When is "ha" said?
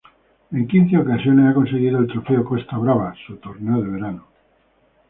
1.47-1.53